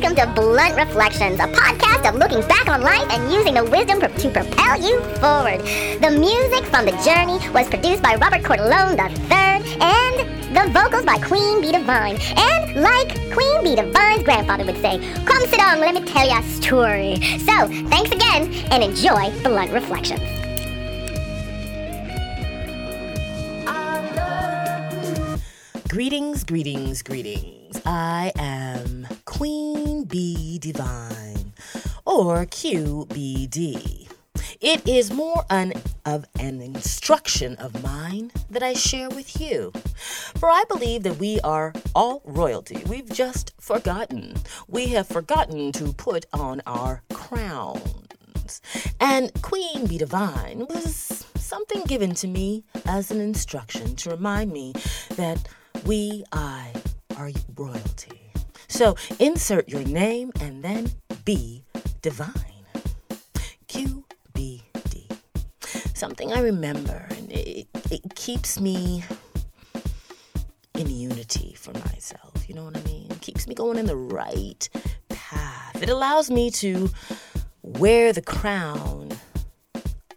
welcome 0.00 0.16
to 0.16 0.40
Blunt 0.40 0.76
Reflections, 0.76 1.40
a 1.40 1.46
podcast 1.48 2.08
of 2.08 2.14
looking 2.14 2.40
back 2.48 2.68
on 2.68 2.80
life 2.80 3.06
and 3.10 3.30
using 3.30 3.52
the 3.52 3.64
wisdom 3.64 4.00
to 4.00 4.30
propel 4.30 4.80
you 4.80 4.98
forward. 5.16 5.60
The 6.00 6.10
music 6.18 6.64
from 6.70 6.86
The 6.86 6.92
Journey 7.04 7.36
was 7.50 7.68
produced 7.68 8.02
by 8.02 8.14
Robert 8.14 8.42
Cordelone 8.42 8.96
III, 8.96 9.60
and 9.82 10.56
the 10.56 10.72
vocals 10.72 11.04
by 11.04 11.18
Queen 11.18 11.60
Bee 11.60 11.72
Divine. 11.72 12.16
And 12.34 12.80
like 12.80 13.08
Queen 13.30 13.62
Bee 13.62 13.76
Divine's 13.76 14.22
grandfather 14.22 14.64
would 14.64 14.78
say, 14.78 14.98
come 15.26 15.42
sit 15.46 15.58
down, 15.58 15.80
let 15.80 15.92
me 15.92 16.02
tell 16.02 16.26
you 16.26 16.38
a 16.38 16.42
story. 16.44 17.16
So, 17.40 17.68
thanks 17.90 18.10
again, 18.10 18.54
and 18.70 18.82
enjoy 18.82 19.30
Blunt 19.42 19.70
Reflections. 19.70 20.20
Greetings, 25.88 26.44
greetings, 26.44 27.02
greetings. 27.02 27.82
I 27.84 28.32
am 28.36 29.06
Queen 29.40 30.04
Bee 30.04 30.58
Divine, 30.58 31.54
or 32.04 32.44
QBD. 32.44 34.06
It 34.60 34.86
is 34.86 35.10
more 35.10 35.46
an, 35.48 35.72
of 36.04 36.26
an 36.38 36.60
instruction 36.60 37.56
of 37.56 37.82
mine 37.82 38.32
that 38.50 38.62
I 38.62 38.74
share 38.74 39.08
with 39.08 39.40
you. 39.40 39.72
For 40.34 40.50
I 40.50 40.64
believe 40.68 41.04
that 41.04 41.16
we 41.16 41.40
are 41.40 41.72
all 41.94 42.20
royalty. 42.26 42.82
We've 42.86 43.08
just 43.08 43.54
forgotten. 43.58 44.34
We 44.68 44.88
have 44.88 45.08
forgotten 45.08 45.72
to 45.72 45.94
put 45.94 46.26
on 46.34 46.60
our 46.66 47.02
crowns. 47.10 48.60
And 49.00 49.32
Queen 49.40 49.86
Bee 49.86 49.96
Divine 49.96 50.66
was 50.68 51.24
something 51.36 51.84
given 51.84 52.14
to 52.16 52.28
me 52.28 52.64
as 52.84 53.10
an 53.10 53.22
instruction 53.22 53.96
to 53.96 54.10
remind 54.10 54.52
me 54.52 54.74
that 55.16 55.48
we, 55.86 56.24
I, 56.30 56.74
are 57.16 57.30
royalty. 57.56 58.19
So 58.70 58.96
insert 59.18 59.68
your 59.68 59.82
name 59.82 60.30
and 60.40 60.62
then 60.62 60.92
be 61.24 61.64
divine. 62.02 62.64
QBD. 63.68 65.10
Something 65.92 66.32
I 66.32 66.40
remember, 66.40 67.06
and 67.10 67.30
it, 67.32 67.66
it 67.90 68.14
keeps 68.14 68.60
me 68.60 69.04
in 70.74 70.88
unity 70.88 71.54
for 71.54 71.72
myself. 71.72 72.48
You 72.48 72.54
know 72.54 72.64
what 72.64 72.76
I 72.76 72.82
mean? 72.84 73.08
It 73.10 73.20
keeps 73.20 73.48
me 73.48 73.54
going 73.54 73.76
in 73.76 73.86
the 73.86 73.96
right 73.96 74.66
path. 75.08 75.82
It 75.82 75.90
allows 75.90 76.30
me 76.30 76.50
to 76.52 76.88
wear 77.62 78.12
the 78.12 78.22
crown 78.22 79.10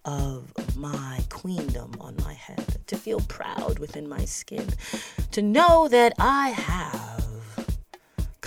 of 0.05 0.53
my 0.77 1.21
queendom 1.29 1.91
on 1.99 2.15
my 2.23 2.33
head, 2.33 2.77
to 2.87 2.95
feel 2.95 3.19
proud 3.21 3.79
within 3.79 4.07
my 4.07 4.25
skin, 4.25 4.69
to 5.31 5.41
know 5.41 5.87
that 5.87 6.13
I 6.19 6.49
have 6.49 7.12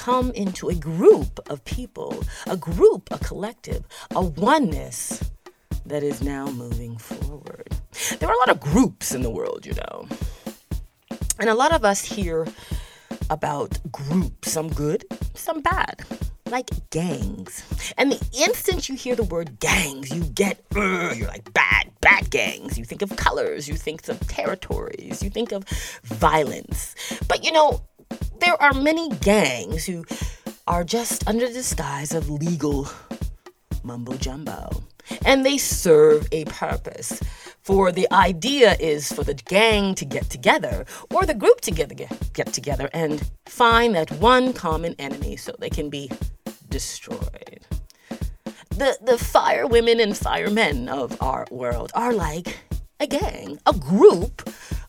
come 0.07 0.31
into 0.35 0.69
a 0.69 0.75
group 0.77 1.41
of 1.51 1.65
people, 1.65 2.23
a 2.47 2.57
group, 2.57 3.09
a 3.11 3.19
collective, 3.19 3.85
a 4.15 4.23
oneness 4.23 5.33
that 5.85 6.05
is 6.05 6.23
now 6.23 6.47
moving 6.47 6.97
forward. 6.97 7.67
There 8.21 8.29
are 8.29 8.33
a 8.33 8.39
lot 8.39 8.51
of 8.51 8.61
groups 8.61 9.17
in 9.17 9.23
the 9.23 9.31
world, 9.31 9.67
you 9.67 9.73
know. 9.73 10.07
And 11.41 11.51
a 11.51 11.55
lot 11.55 11.75
of 11.75 11.85
us 11.85 12.05
hear 12.05 12.47
about 13.31 13.81
groups, 13.91 14.53
some 14.53 14.69
good, 14.69 15.05
some 15.35 15.61
bad 15.61 16.07
like 16.53 16.71
gangs. 16.91 17.65
And 17.99 18.13
the 18.13 18.25
instant 18.47 18.89
you 18.89 18.95
hear 18.95 19.17
the 19.17 19.25
word 19.25 19.59
gangs, 19.59 20.15
you 20.15 20.23
get, 20.23 20.65
you're 20.73 21.27
like, 21.27 21.53
bad, 21.53 21.91
bad 22.01 22.31
gangs. 22.31 22.79
You 22.79 22.85
think 22.85 23.03
of 23.03 23.17
colors, 23.17 23.67
you 23.69 23.75
think 23.75 24.09
of 24.09 24.21
territories, 24.29 25.21
you 25.21 25.31
think 25.31 25.51
of 25.51 25.65
violence. 26.05 26.95
But 27.27 27.45
you 27.45 27.51
know, 27.51 27.83
there 28.47 28.63
are 28.63 28.75
many 28.75 29.09
gangs 29.09 29.87
who 29.87 30.05
are 30.69 30.85
just 30.85 31.27
under 31.27 31.49
the 31.49 31.53
disguise 31.53 32.15
of 32.15 32.31
legal 32.31 32.89
mumbo 33.83 34.17
jumbo. 34.17 34.85
And 35.25 35.45
they 35.45 35.59
serve 35.59 36.29
a 36.31 36.45
purpose. 36.45 37.21
For 37.63 37.91
the 37.91 38.07
idea 38.13 38.77
is 38.79 39.11
for 39.11 39.25
the 39.25 39.35
gang 39.35 39.97
to 39.97 40.05
get 40.05 40.31
together, 40.31 40.87
or 41.13 41.27
the 41.27 41.35
group 41.35 41.61
to 41.63 41.73
get, 41.73 41.91
get 42.35 42.53
together 42.53 42.89
and 42.93 43.29
find 43.47 43.97
that 43.97 44.13
one 44.21 44.53
common 44.53 44.95
enemy 45.01 45.37
so 45.37 45.53
they 45.59 45.71
can 45.71 45.91
be 45.91 46.09
destroyed. 46.69 47.67
The, 48.71 48.97
the 49.03 49.19
fire 49.19 49.67
women 49.67 49.99
and 49.99 50.17
firemen 50.17 50.89
of 50.89 51.21
our 51.21 51.47
world 51.51 51.91
are 51.95 52.13
like 52.13 52.61
a 53.01 53.09
gang, 53.09 53.59
a 53.67 53.73
group 53.73 54.49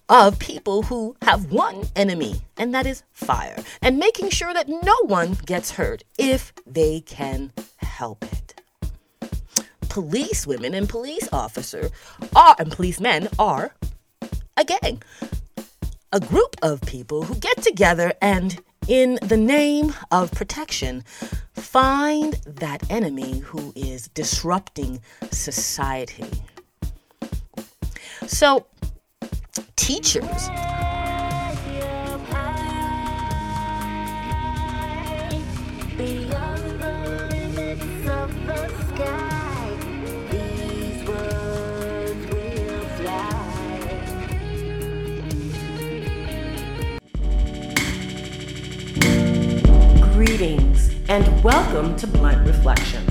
of 0.10 0.40
people 0.40 0.84
who 0.84 1.16
have 1.22 1.52
one 1.52 1.84
enemy, 1.96 2.42
and 2.58 2.74
that 2.74 2.86
is 2.86 3.04
fire, 3.12 3.58
and 3.82 3.98
making 3.98 4.30
sure 4.30 4.54
that 4.54 4.70
no 4.70 4.96
one 5.04 5.34
gets 5.46 5.72
hurt 5.72 6.04
if 6.18 6.54
they 6.66 7.02
can 7.02 7.52
help 7.78 8.24
it. 8.24 8.62
Police 9.90 10.46
women 10.48 10.74
and 10.74 10.88
police 10.88 11.28
officer 11.34 11.90
are 12.36 12.56
and 12.60 12.72
policemen 12.72 13.28
are 13.40 13.76
a 14.56 14.64
gang, 14.64 15.02
a 16.12 16.20
group 16.20 16.56
of 16.62 16.82
people 16.82 17.24
who 17.24 17.36
get 17.36 17.62
together 17.62 18.14
and 18.22 18.62
in 18.88 19.20
the 19.22 19.38
name 19.38 19.94
of 20.12 20.32
protection, 20.32 21.04
find 21.54 22.34
that 22.46 22.90
enemy 22.90 23.40
who 23.40 23.74
is 23.76 24.08
disrupting 24.10 25.02
society. 25.30 26.30
So, 28.28 28.66
teachers. 29.88 30.50
Greetings 50.14 50.94
and 51.08 51.42
welcome 51.42 51.96
to 51.96 52.06
Blunt 52.08 52.46
Reflections. 52.46 53.10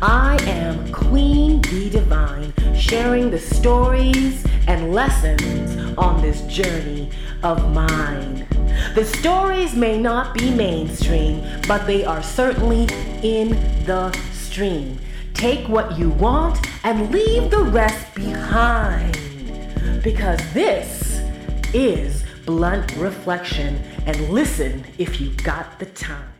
I 0.00 0.38
am 0.46 0.90
Queen 0.90 1.60
Bee 1.60 1.90
Divine, 1.90 2.53
sharing 2.76 3.30
the 3.30 3.38
stories 3.38 4.44
and 4.66 4.92
lessons 4.92 5.96
on 5.96 6.20
this 6.22 6.42
journey 6.42 7.10
of 7.42 7.72
mine. 7.72 8.46
The 8.94 9.04
stories 9.04 9.74
may 9.74 9.98
not 9.98 10.34
be 10.34 10.50
mainstream, 10.50 11.44
but 11.66 11.86
they 11.86 12.04
are 12.04 12.22
certainly 12.22 12.88
in 13.22 13.50
the 13.84 14.12
stream. 14.32 14.98
Take 15.34 15.68
what 15.68 15.98
you 15.98 16.10
want 16.10 16.58
and 16.84 17.10
leave 17.10 17.50
the 17.50 17.62
rest 17.62 18.14
behind. 18.14 19.18
Because 20.02 20.40
this 20.52 21.20
is 21.72 22.24
Blunt 22.46 22.94
Reflection, 22.96 23.82
and 24.06 24.28
listen 24.28 24.84
if 24.98 25.20
you 25.20 25.30
got 25.42 25.78
the 25.78 25.86
time. 25.86 26.33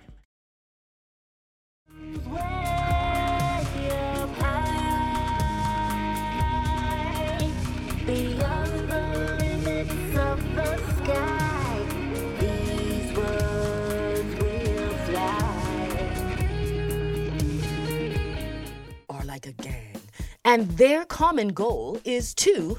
A 19.47 19.53
gang. 19.63 20.01
And 20.45 20.69
their 20.73 21.05
common 21.05 21.49
goal 21.49 21.99
is 22.05 22.35
to 22.35 22.77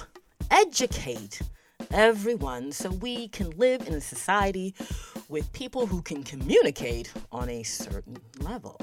educate 0.51 1.41
everyone 1.91 2.71
so 2.71 2.89
we 2.89 3.27
can 3.27 3.49
live 3.51 3.87
in 3.87 3.93
a 3.93 4.01
society 4.01 4.73
with 5.29 5.51
people 5.53 5.85
who 5.85 6.01
can 6.01 6.23
communicate 6.23 7.11
on 7.31 7.49
a 7.49 7.63
certain 7.63 8.17
level. 8.39 8.79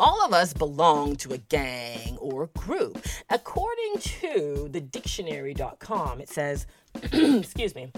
All 0.00 0.24
of 0.24 0.32
us 0.32 0.54
belong 0.54 1.16
to 1.16 1.34
a 1.34 1.36
gang 1.36 2.16
or 2.16 2.46
group. 2.56 3.04
According 3.28 3.98
to 3.98 4.66
the 4.70 4.80
dictionary.com, 4.80 6.22
it 6.22 6.30
says, 6.30 6.66
excuse 7.12 7.74
me, 7.74 7.92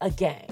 a 0.00 0.10
gang 0.10 0.48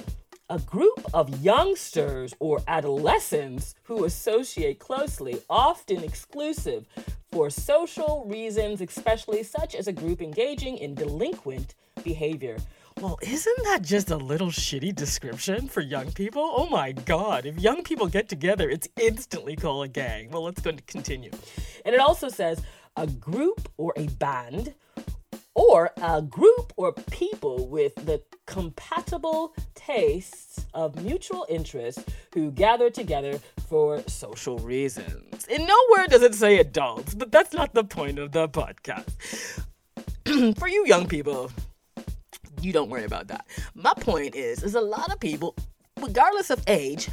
a 0.51 0.59
group 0.59 1.03
of 1.15 1.43
youngsters 1.43 2.35
or 2.39 2.61
adolescents 2.69 3.75
who 3.85 4.05
associate 4.05 4.79
closely, 4.79 5.41
often 5.49 6.05
exclusive, 6.05 6.85
for 7.31 7.49
social 7.49 8.27
reasons, 8.29 8.83
especially 8.83 9.43
such 9.43 9.75
as 9.75 9.87
a 9.89 9.93
group 9.93 10.21
engaging 10.21 10.77
in 10.77 10.95
delinquent 10.95 11.75
behavior. 12.05 12.59
Well, 13.03 13.19
isn't 13.21 13.65
that 13.65 13.83
just 13.83 14.13
a 14.13 14.17
little 14.17 14.51
shitty 14.51 14.95
description 14.95 15.67
for 15.67 15.81
young 15.81 16.13
people? 16.13 16.49
Oh 16.57 16.69
my 16.69 16.93
god, 16.93 17.47
if 17.47 17.59
young 17.59 17.83
people 17.83 18.07
get 18.07 18.29
together, 18.29 18.71
it's 18.71 18.87
instantly 18.97 19.57
called 19.57 19.87
a 19.87 19.89
gang. 19.89 20.31
Well, 20.31 20.45
let's 20.45 20.61
go 20.61 20.71
continue. 20.87 21.33
And 21.85 21.97
it 21.97 22.01
also 22.01 22.29
says 22.29 22.63
a 22.97 23.09
group 23.09 23.69
or 23.77 23.93
a 23.97 24.07
band 24.07 24.75
or 25.57 25.91
a 26.01 26.23
group 26.23 26.73
or 26.77 26.93
people 26.93 27.67
with 27.67 27.93
the 27.97 28.23
compatible 28.47 29.57
tastes 29.75 30.65
of 30.73 31.03
mutual 31.03 31.45
interest 31.49 32.09
who 32.33 32.53
gather 32.53 32.89
together 32.89 33.41
for 33.69 34.01
social 34.07 34.59
reasons. 34.61 35.45
In 35.49 35.67
nowhere 35.67 36.07
does 36.07 36.23
it 36.23 36.37
say 36.37 36.61
adults, 36.61 37.17
but 37.17 37.33
that's 37.33 37.53
not 37.53 37.75
the 37.75 37.83
point 37.83 38.21
of 38.21 38.31
the 38.31 38.49
podcast. 38.49 39.65
for 40.57 40.69
you 40.69 40.87
young 40.87 41.09
people, 41.09 41.51
you 42.63 42.73
don't 42.73 42.91
worry 42.91 43.05
about 43.05 43.29
that. 43.29 43.47
My 43.75 43.93
point 44.01 44.35
is, 44.35 44.63
is 44.63 44.75
a 44.75 44.81
lot 44.81 45.13
of 45.13 45.21
people, 45.21 45.55
regardless 46.01 46.51
of 46.51 46.63
age, 46.67 47.09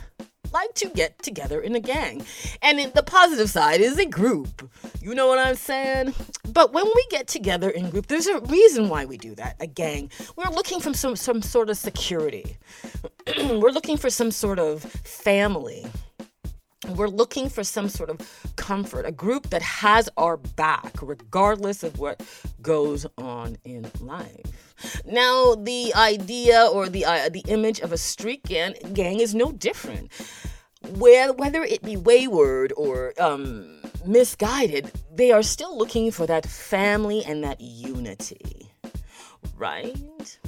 like 0.52 0.74
to 0.76 0.90
get 0.90 1.22
together 1.22 1.62
in 1.62 1.76
a 1.76 1.80
gang. 1.80 2.24
And 2.62 2.80
the 2.94 3.04
positive 3.04 3.50
side 3.50 3.82
is 3.82 3.98
a 3.98 4.06
group. 4.06 4.70
You 5.02 5.14
know 5.14 5.28
what 5.28 5.40
I'm 5.40 5.56
saying? 5.56 6.14
But 6.52 6.74
when 6.74 6.86
we 6.86 7.08
get 7.10 7.28
together 7.28 7.70
in 7.70 7.90
group, 7.90 8.08
there's 8.08 8.28
a 8.28 8.40
reason 8.42 8.90
why 8.90 9.06
we 9.06 9.18
do 9.18 9.36
that. 9.36 9.56
A 9.60 9.68
gang. 9.68 10.12
We're 10.36 10.50
looking 10.52 10.80
for 10.80 10.94
some 10.94 11.16
some 11.16 11.42
sort 11.42 11.70
of 11.70 11.78
security. 11.78 12.58
We're 13.38 13.72
looking 13.72 13.98
for 13.98 14.10
some 14.10 14.32
sort 14.32 14.60
of 14.60 14.82
family. 14.84 15.86
We're 16.96 17.08
looking 17.08 17.50
for 17.50 17.64
some 17.64 17.90
sort 17.90 18.10
of 18.10 18.18
comfort, 18.56 19.06
a 19.06 19.12
group 19.12 19.50
that 19.52 19.62
has 19.62 20.10
our 20.18 20.38
back, 20.38 20.96
regardless 21.02 21.84
of 21.84 22.00
what 22.00 22.24
goes 22.62 23.06
on 23.18 23.58
in 23.64 23.90
life. 24.00 25.04
Now, 25.06 25.56
the 25.56 25.94
idea 25.96 26.66
or 26.72 26.90
the 26.90 27.06
uh, 27.06 27.30
the 27.30 27.44
image 27.48 27.80
of 27.80 27.92
a 27.92 27.98
street 27.98 28.44
gang, 28.44 28.76
gang 28.94 29.20
is 29.20 29.36
no 29.36 29.52
different. 29.52 30.12
Where, 30.96 31.34
whether 31.34 31.64
it 31.64 31.84
be 31.84 31.98
wayward 31.98 32.72
or 32.78 33.14
um, 33.20 33.82
misguided, 34.06 34.92
they 35.14 35.32
are 35.32 35.44
still 35.44 35.78
looking 35.78 36.10
for 36.10 36.26
that 36.28 36.46
family 36.46 37.24
and 37.26 37.44
that 37.44 37.60
unity, 37.60 38.72
right? 39.58 40.40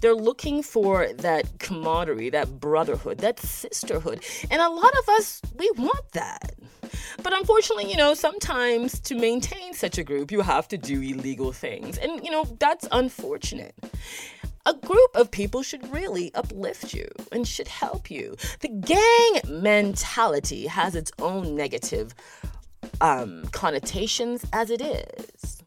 They're 0.00 0.14
looking 0.14 0.62
for 0.62 1.08
that 1.14 1.58
camaraderie, 1.58 2.30
that 2.30 2.60
brotherhood, 2.60 3.18
that 3.18 3.40
sisterhood. 3.40 4.24
And 4.50 4.60
a 4.60 4.68
lot 4.68 4.92
of 4.98 5.08
us, 5.10 5.40
we 5.56 5.70
want 5.76 6.12
that. 6.12 6.52
But 7.22 7.32
unfortunately, 7.32 7.90
you 7.90 7.96
know, 7.96 8.14
sometimes 8.14 9.00
to 9.00 9.14
maintain 9.14 9.74
such 9.74 9.98
a 9.98 10.04
group, 10.04 10.30
you 10.30 10.40
have 10.40 10.68
to 10.68 10.78
do 10.78 11.00
illegal 11.00 11.52
things. 11.52 11.98
And, 11.98 12.24
you 12.24 12.30
know, 12.30 12.44
that's 12.58 12.86
unfortunate. 12.92 13.74
A 14.66 14.74
group 14.74 15.10
of 15.14 15.30
people 15.30 15.62
should 15.62 15.90
really 15.92 16.32
uplift 16.34 16.92
you 16.92 17.08
and 17.32 17.46
should 17.48 17.68
help 17.68 18.10
you. 18.10 18.36
The 18.60 18.68
gang 18.68 19.62
mentality 19.62 20.66
has 20.66 20.94
its 20.94 21.10
own 21.18 21.56
negative 21.56 22.14
um, 23.00 23.44
connotations 23.52 24.44
as 24.52 24.70
it 24.70 24.82
is. 24.82 25.57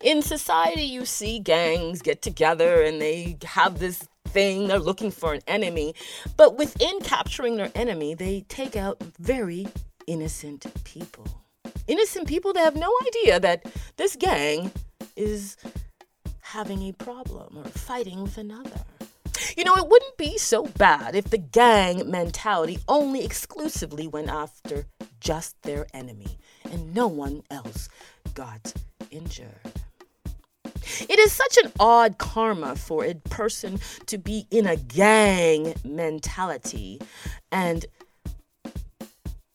In 0.00 0.22
society, 0.22 0.82
you 0.82 1.04
see 1.04 1.38
gangs 1.38 2.02
get 2.02 2.22
together 2.22 2.82
and 2.82 3.00
they 3.00 3.36
have 3.44 3.78
this 3.78 4.06
thing, 4.28 4.68
they're 4.68 4.78
looking 4.78 5.10
for 5.10 5.34
an 5.34 5.40
enemy. 5.46 5.94
But 6.36 6.56
within 6.56 7.00
capturing 7.00 7.56
their 7.56 7.72
enemy, 7.74 8.14
they 8.14 8.44
take 8.48 8.76
out 8.76 9.02
very 9.18 9.66
innocent 10.06 10.66
people. 10.84 11.26
Innocent 11.86 12.28
people 12.28 12.52
that 12.52 12.64
have 12.64 12.76
no 12.76 12.92
idea 13.06 13.40
that 13.40 13.66
this 13.96 14.16
gang 14.16 14.70
is 15.16 15.56
having 16.40 16.82
a 16.88 16.92
problem 16.92 17.58
or 17.58 17.64
fighting 17.64 18.22
with 18.22 18.38
another. 18.38 18.80
You 19.56 19.64
know, 19.64 19.74
it 19.76 19.88
wouldn't 19.88 20.16
be 20.16 20.38
so 20.38 20.64
bad 20.64 21.14
if 21.14 21.30
the 21.30 21.38
gang 21.38 22.10
mentality 22.10 22.78
only 22.88 23.24
exclusively 23.24 24.06
went 24.06 24.28
after 24.28 24.86
just 25.20 25.60
their 25.62 25.86
enemy 25.92 26.38
and 26.70 26.94
no 26.94 27.06
one 27.06 27.42
else 27.50 27.88
got 28.34 28.72
injured. 29.10 29.69
It 31.08 31.18
is 31.18 31.32
such 31.32 31.58
an 31.64 31.72
odd 31.78 32.18
karma 32.18 32.76
for 32.76 33.04
a 33.04 33.14
person 33.14 33.80
to 34.06 34.18
be 34.18 34.46
in 34.50 34.66
a 34.66 34.76
gang 34.76 35.74
mentality 35.84 37.00
and 37.52 37.86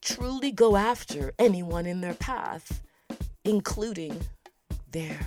truly 0.02 0.52
go 0.52 0.78
after 0.78 1.34
anyone 1.40 1.86
in 1.86 2.02
their 2.02 2.14
path, 2.14 2.82
including 3.44 4.22
their 4.92 5.20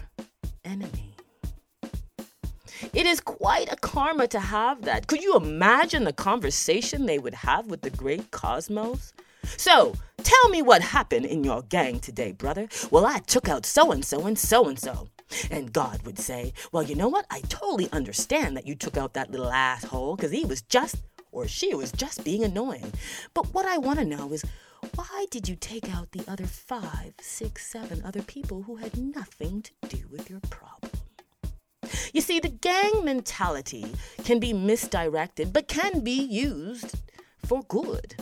enemy. 0.65 1.15
It 2.93 3.07
is 3.07 3.21
quite 3.21 3.73
a 3.73 3.77
karma 3.77 4.29
to 4.29 4.41
have 4.41 4.83
that. 4.83 5.09
Could 5.09 5.23
you 5.23 5.35
imagine 5.37 6.05
the 6.05 6.13
conversation 6.13 7.07
they 7.07 7.19
would 7.19 7.35
have 7.35 7.67
with 7.67 7.83
the 7.83 7.91
great 7.91 8.31
cosmos? 8.31 9.13
So, 9.57 9.95
tell 10.23 10.49
me 10.51 10.63
what 10.63 10.83
happened 10.83 11.27
in 11.27 11.43
your 11.43 11.63
gang 11.63 12.01
today, 12.01 12.33
brother. 12.33 12.69
Well, 12.91 13.07
I 13.07 13.19
took 13.21 13.49
out 13.49 13.67
so 13.67 13.91
and 13.91 14.05
so 14.05 14.27
and 14.27 14.39
so 14.39 14.69
and 14.69 14.79
so. 14.79 15.09
And 15.51 15.73
God 15.73 16.03
would 16.05 16.19
say, 16.19 16.53
Well, 16.73 16.83
you 16.83 16.95
know 16.95 17.09
what? 17.09 17.27
I 17.31 17.41
totally 17.43 17.89
understand 17.93 18.57
that 18.57 18.67
you 18.67 18.75
took 18.75 18.97
out 18.97 19.15
that 19.15 19.31
little 19.31 19.51
asshole 19.51 20.17
because 20.17 20.33
he 20.33 20.45
was 20.45 20.63
just, 20.63 20.97
or 21.33 21.47
she 21.47 21.75
was 21.75 21.93
just 21.93 22.25
being 22.25 22.45
annoying. 22.45 22.93
But 23.35 23.53
what 23.53 23.67
I 23.67 23.79
want 23.79 23.99
to 23.99 24.05
know 24.05 24.33
is, 24.33 24.45
why 24.95 25.27
did 25.31 25.49
you 25.49 25.57
take 25.57 25.95
out 25.95 26.13
the 26.13 26.25
other 26.31 26.47
five, 26.47 27.15
six, 27.21 27.67
seven 27.67 28.03
other 28.05 28.23
people 28.23 28.63
who 28.63 28.77
had 28.77 28.97
nothing 28.97 29.63
to 29.63 29.73
do 29.89 30.07
with 30.11 30.31
your 30.31 30.41
problem? 30.51 30.93
You 32.13 32.21
see, 32.21 32.41
the 32.41 32.49
gang 32.49 33.05
mentality 33.05 33.87
can 34.25 34.39
be 34.39 34.53
misdirected, 34.53 35.53
but 35.53 35.69
can 35.69 36.01
be 36.01 36.23
used 36.23 36.97
for 37.47 37.63
good. 37.65 38.17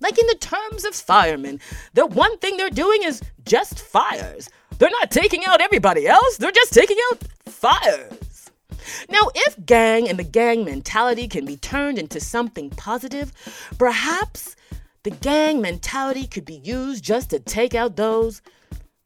Like 0.00 0.18
in 0.18 0.26
the 0.26 0.36
terms 0.38 0.84
of 0.84 0.94
firemen, 0.94 1.60
the 1.94 2.06
one 2.06 2.38
thing 2.38 2.56
they're 2.56 2.70
doing 2.70 3.02
is 3.02 3.22
just 3.44 3.80
fires. 3.80 4.48
They're 4.78 4.90
not 4.90 5.10
taking 5.10 5.44
out 5.46 5.60
everybody 5.60 6.06
else, 6.06 6.36
they're 6.36 6.50
just 6.50 6.72
taking 6.72 6.98
out 7.10 7.22
fires. 7.46 8.50
Now, 9.08 9.30
if 9.34 9.64
gang 9.64 10.08
and 10.08 10.18
the 10.18 10.24
gang 10.24 10.64
mentality 10.64 11.28
can 11.28 11.44
be 11.44 11.56
turned 11.56 11.98
into 11.98 12.20
something 12.20 12.70
positive, 12.70 13.32
perhaps 13.78 14.54
the 15.02 15.10
gang 15.10 15.60
mentality 15.60 16.26
could 16.26 16.44
be 16.44 16.60
used 16.62 17.04
just 17.04 17.30
to 17.30 17.38
take 17.38 17.74
out 17.74 17.96
those 17.96 18.42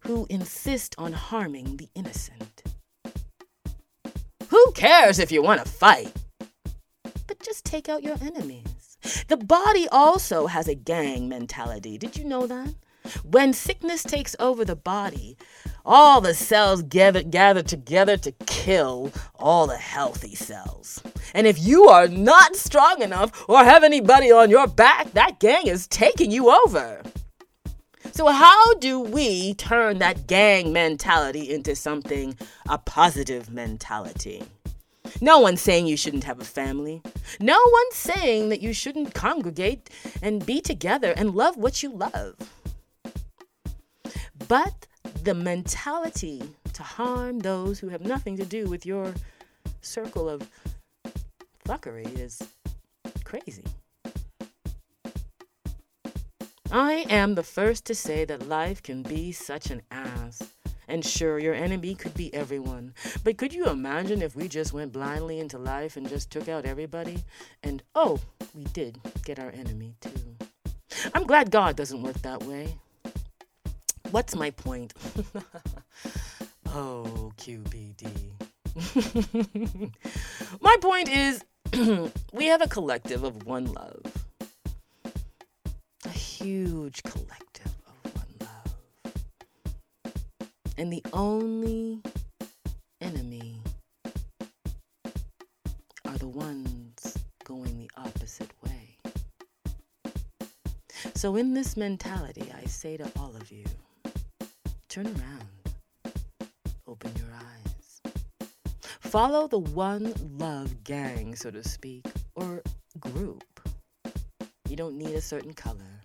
who 0.00 0.26
insist 0.28 0.94
on 0.98 1.12
harming 1.12 1.76
the 1.76 1.88
innocent. 1.94 2.62
Who 4.48 4.72
cares 4.72 5.18
if 5.18 5.30
you 5.30 5.42
want 5.42 5.64
to 5.64 5.70
fight? 5.70 6.12
But 7.26 7.40
just 7.40 7.64
take 7.64 7.88
out 7.88 8.02
your 8.02 8.16
enemies. 8.20 8.98
The 9.28 9.36
body 9.36 9.88
also 9.88 10.46
has 10.46 10.68
a 10.68 10.74
gang 10.74 11.28
mentality. 11.28 11.96
Did 11.96 12.16
you 12.16 12.24
know 12.24 12.46
that? 12.46 12.74
When 13.24 13.52
sickness 13.52 14.02
takes 14.02 14.36
over 14.38 14.64
the 14.64 14.76
body, 14.76 15.36
all 15.84 16.20
the 16.20 16.34
cells 16.34 16.82
gather, 16.82 17.22
gather 17.22 17.62
together 17.62 18.16
to 18.18 18.32
kill 18.46 19.12
all 19.36 19.66
the 19.66 19.76
healthy 19.76 20.34
cells. 20.34 21.02
And 21.34 21.46
if 21.46 21.58
you 21.58 21.88
are 21.88 22.08
not 22.08 22.56
strong 22.56 23.02
enough 23.02 23.48
or 23.48 23.64
have 23.64 23.84
anybody 23.84 24.30
on 24.30 24.50
your 24.50 24.66
back, 24.66 25.12
that 25.12 25.40
gang 25.40 25.66
is 25.66 25.86
taking 25.86 26.30
you 26.30 26.50
over. 26.50 27.02
So, 28.12 28.26
how 28.26 28.74
do 28.74 29.00
we 29.00 29.54
turn 29.54 29.98
that 29.98 30.26
gang 30.26 30.72
mentality 30.72 31.50
into 31.50 31.76
something, 31.76 32.36
a 32.68 32.76
positive 32.76 33.50
mentality? 33.50 34.42
No 35.20 35.38
one's 35.38 35.60
saying 35.60 35.86
you 35.86 35.96
shouldn't 35.96 36.24
have 36.24 36.40
a 36.40 36.44
family. 36.44 37.02
No 37.40 37.58
one's 37.58 37.96
saying 37.96 38.48
that 38.48 38.60
you 38.60 38.72
shouldn't 38.72 39.14
congregate 39.14 39.90
and 40.22 40.44
be 40.44 40.60
together 40.60 41.12
and 41.16 41.34
love 41.34 41.56
what 41.56 41.82
you 41.82 41.90
love. 41.90 42.36
But 44.50 44.88
the 45.22 45.32
mentality 45.32 46.42
to 46.72 46.82
harm 46.82 47.38
those 47.38 47.78
who 47.78 47.88
have 47.88 48.00
nothing 48.00 48.36
to 48.36 48.44
do 48.44 48.64
with 48.68 48.84
your 48.84 49.14
circle 49.80 50.28
of 50.28 50.42
fuckery 51.64 52.18
is 52.18 52.42
crazy. 53.22 53.62
I 56.72 57.06
am 57.08 57.36
the 57.36 57.44
first 57.44 57.84
to 57.84 57.94
say 57.94 58.24
that 58.24 58.48
life 58.48 58.82
can 58.82 59.04
be 59.04 59.30
such 59.30 59.70
an 59.70 59.82
ass. 59.92 60.42
And 60.88 61.04
sure, 61.04 61.38
your 61.38 61.54
enemy 61.54 61.94
could 61.94 62.14
be 62.14 62.34
everyone. 62.34 62.92
But 63.22 63.38
could 63.38 63.54
you 63.54 63.66
imagine 63.66 64.20
if 64.20 64.34
we 64.34 64.48
just 64.48 64.72
went 64.72 64.92
blindly 64.92 65.38
into 65.38 65.58
life 65.58 65.96
and 65.96 66.08
just 66.08 66.28
took 66.28 66.48
out 66.48 66.66
everybody? 66.66 67.22
And 67.62 67.84
oh, 67.94 68.18
we 68.52 68.64
did 68.64 68.98
get 69.24 69.38
our 69.38 69.50
enemy 69.52 69.94
too. 70.00 70.36
I'm 71.14 71.28
glad 71.28 71.52
God 71.52 71.76
doesn't 71.76 72.02
work 72.02 72.20
that 72.22 72.42
way. 72.42 72.80
What's 74.10 74.34
my 74.34 74.50
point? 74.50 74.92
oh, 76.68 77.32
QBD. 77.38 78.32
my 80.60 80.76
point 80.80 81.08
is 81.08 81.44
we 82.32 82.46
have 82.46 82.60
a 82.60 82.66
collective 82.66 83.22
of 83.22 83.46
one 83.46 83.66
love. 83.72 84.02
A 86.04 86.08
huge 86.08 87.04
collective 87.04 87.72
of 87.86 88.14
one 88.16 88.34
love. 88.40 88.74
And 90.76 90.92
the 90.92 91.04
only 91.12 92.00
enemy 93.00 93.62
are 96.04 96.18
the 96.18 96.28
ones 96.28 97.16
going 97.44 97.78
the 97.78 97.90
opposite 97.96 98.50
way. 98.64 98.96
So, 101.14 101.36
in 101.36 101.54
this 101.54 101.76
mentality, 101.76 102.50
I 102.56 102.66
say 102.66 102.96
to 102.96 103.08
all 103.16 103.36
of 103.36 103.52
you, 103.52 103.64
Turn 104.90 105.06
around. 105.06 106.14
Open 106.88 107.12
your 107.16 107.28
eyes. 107.32 108.00
follow 108.98 109.46
the 109.46 109.60
one 109.60 110.12
love 110.36 110.82
gang, 110.82 111.36
so 111.36 111.48
to 111.48 111.62
speak, 111.62 112.04
or 112.34 112.60
group. 112.98 113.44
You 114.68 114.74
don't 114.74 114.98
need 114.98 115.14
a 115.14 115.20
certain 115.20 115.52
color. 115.52 116.02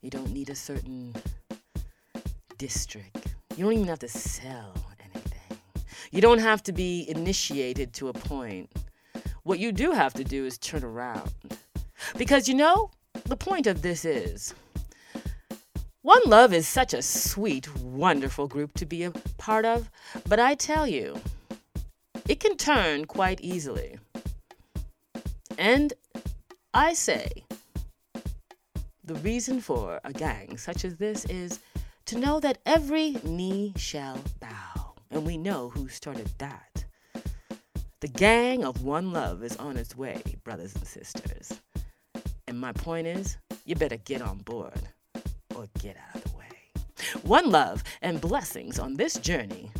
You 0.00 0.08
don't 0.08 0.30
need 0.30 0.48
a 0.48 0.54
certain 0.54 1.14
district. 2.56 3.34
You 3.54 3.64
don't 3.64 3.74
even 3.74 3.88
have 3.88 3.98
to 3.98 4.08
sell 4.08 4.72
anything. 5.04 5.58
You 6.10 6.22
don't 6.22 6.38
have 6.38 6.62
to 6.62 6.72
be 6.72 7.04
initiated 7.06 7.92
to 7.94 8.08
a 8.08 8.14
point. 8.14 8.72
What 9.42 9.58
you 9.58 9.72
do 9.72 9.92
have 9.92 10.14
to 10.14 10.24
do 10.24 10.46
is 10.46 10.56
turn 10.56 10.84
around. 10.84 11.32
Because 12.16 12.48
you 12.48 12.54
know, 12.54 12.90
the 13.26 13.36
point 13.36 13.66
of 13.66 13.82
this 13.82 14.06
is 14.06 14.54
One 16.02 16.22
Love 16.24 16.54
is 16.54 16.66
such 16.66 16.94
a 16.94 17.02
sweet, 17.02 17.76
wonderful 17.76 18.48
group 18.48 18.72
to 18.78 18.86
be 18.86 19.02
a 19.02 19.10
part 19.36 19.66
of, 19.66 19.90
but 20.26 20.40
I 20.40 20.54
tell 20.54 20.86
you, 20.86 21.20
it 22.26 22.40
can 22.40 22.56
turn 22.56 23.04
quite 23.04 23.38
easily. 23.42 23.98
And 25.58 25.92
I 26.72 26.94
say, 26.94 27.44
the 29.04 29.16
reason 29.16 29.60
for 29.60 30.00
a 30.02 30.10
gang 30.10 30.56
such 30.56 30.86
as 30.86 30.96
this 30.96 31.26
is 31.26 31.60
to 32.06 32.18
know 32.18 32.40
that 32.40 32.62
every 32.64 33.18
knee 33.22 33.74
shall 33.76 34.20
bow, 34.40 34.94
and 35.10 35.26
we 35.26 35.36
know 35.36 35.68
who 35.68 35.86
started 35.88 36.30
that. 36.38 36.82
The 38.00 38.08
gang 38.08 38.64
of 38.64 38.84
One 38.84 39.12
Love 39.12 39.44
is 39.44 39.54
on 39.56 39.76
its 39.76 39.94
way, 39.94 40.22
brothers 40.44 40.74
and 40.74 40.86
sisters. 40.86 41.60
And 42.48 42.58
my 42.58 42.72
point 42.72 43.06
is, 43.06 43.36
you 43.66 43.74
better 43.74 43.98
get 43.98 44.22
on 44.22 44.38
board 44.38 44.88
or 45.60 45.68
get 45.78 45.96
out 45.96 46.16
of 46.16 46.24
the 46.24 46.38
way. 46.38 46.46
One 47.22 47.50
love 47.50 47.84
and 48.02 48.20
blessings 48.20 48.78
on 48.78 48.94
this 48.94 49.14
journey 49.18 49.70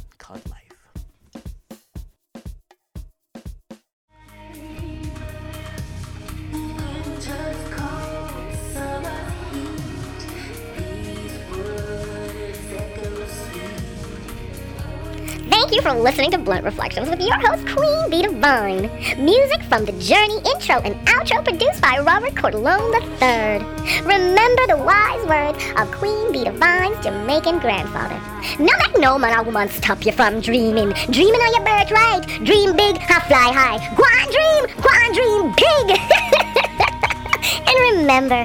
you 15.80 15.90
for 15.90 15.98
listening 15.98 16.30
to 16.30 16.38
Blunt 16.38 16.64
Reflections 16.64 17.08
with 17.08 17.20
your 17.20 17.38
host, 17.38 17.66
Queen 17.66 18.10
Bee 18.10 18.22
Divine. 18.22 18.82
Music 19.24 19.62
from 19.64 19.84
The 19.84 19.92
Journey 19.92 20.36
intro 20.52 20.76
and 20.80 20.94
outro 21.06 21.42
produced 21.44 21.80
by 21.80 21.98
Robert 21.98 22.34
Cordelone 22.34 22.92
III. 23.20 23.64
Remember 24.02 24.66
the 24.66 24.76
wise 24.76 25.24
words 25.26 25.58
of 25.78 25.90
Queen 25.92 26.32
Bee 26.32 26.44
Divine's 26.44 27.02
Jamaican 27.04 27.60
grandfather. 27.60 28.18
No, 28.58 28.72
that 28.78 28.92
no 28.98 29.18
man 29.18 29.38
or 29.38 29.42
woman 29.44 29.68
stop 29.68 30.04
you 30.04 30.12
from 30.12 30.40
dreaming. 30.40 30.92
Dreaming 31.10 31.40
on 31.40 31.52
your 31.54 31.64
birthright. 31.64 32.26
Dream 32.44 32.76
big, 32.76 32.96
I 32.96 33.20
fly 33.28 33.52
high. 33.52 33.78
Go 33.96 34.04
on, 34.04 34.26
dream, 34.36 34.62
go 34.80 34.88
on, 34.88 35.12
dream 35.16 35.54
big. 35.56 35.96
and 37.68 37.98
remember, 37.98 38.44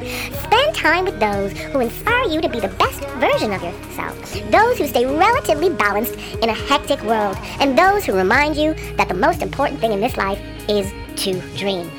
time 0.75 1.05
with 1.05 1.20
those 1.20 1.51
who 1.53 1.79
inspire 1.79 2.25
you 2.25 2.41
to 2.41 2.50
be 2.50 2.60
the 2.60 2.67
best 2.67 3.01
version 3.15 3.53
of 3.53 3.63
yourself. 3.63 4.34
Those 4.51 4.77
who 4.77 4.88
stay 4.88 5.05
relatively 5.05 5.70
balanced 5.70 6.15
in 6.15 6.50
a 6.50 6.53
hectic 6.53 7.01
world. 7.03 7.38
And 7.60 7.77
those 7.77 8.05
who 8.05 8.13
remind 8.13 8.55
you 8.55 8.74
that 8.98 9.08
the 9.08 9.13
most 9.13 9.41
important 9.41 9.79
thing 9.79 9.94
in 9.94 10.01
this 10.01 10.17
life 10.17 10.39
is 10.70 10.91
to 11.24 11.39
dream. 11.58 11.89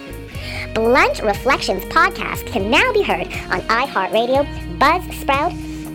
Blunt 0.74 1.22
Reflections 1.22 1.84
podcast 1.86 2.46
can 2.46 2.70
now 2.70 2.92
be 2.92 3.02
heard 3.02 3.26
on 3.50 3.60
iHeartRadio, 3.62 4.44
Buzzsprout, 4.78 5.52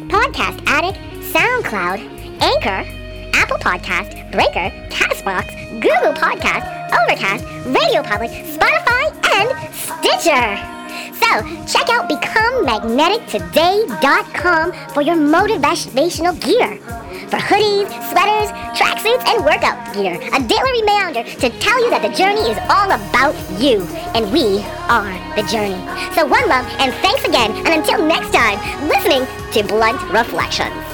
Podcast 0.09 0.63
Addict, 0.65 0.97
SoundCloud, 1.31 2.00
Anchor, 2.41 3.38
Apple 3.38 3.57
Podcast, 3.57 4.31
Breaker, 4.31 4.71
Castbox, 4.89 5.47
Google 5.81 6.13
Podcast, 6.13 6.65
Overcast, 7.03 7.45
Radio 7.67 8.01
Public, 8.01 8.31
Spotify, 8.31 9.05
and 9.35 9.73
Stitcher. 9.73 10.80
So, 11.21 11.41
check 11.65 11.89
out 11.89 12.09
BecomeMagneticToday.com 12.09 14.73
for 14.93 15.01
your 15.01 15.15
motivational 15.15 16.37
gear. 16.41 16.77
For 17.29 17.37
hoodies, 17.37 17.87
sweaters, 18.11 18.49
tracksuits, 18.75 19.25
and 19.25 19.45
workout 19.45 19.93
gear. 19.93 20.19
A 20.33 20.39
daily 20.41 20.81
reminder 20.81 21.23
to 21.23 21.49
tell 21.59 21.79
you 21.83 21.89
that 21.91 22.01
the 22.01 22.09
journey 22.09 22.49
is 22.51 22.57
all 22.67 22.91
about 22.91 23.35
you, 23.61 23.85
and 24.15 24.31
we 24.33 24.63
are 24.89 25.13
the 25.35 25.43
journey. 25.47 25.79
So, 26.15 26.25
one 26.25 26.47
love, 26.49 26.65
and 26.79 26.93
thanks 26.95 27.23
again, 27.23 27.51
and 27.65 27.69
until 27.69 28.03
next 28.05 28.33
time, 28.33 28.59
listening 28.89 29.25
to 29.53 29.63
Blunt 29.63 30.01
Reflections. 30.11 30.90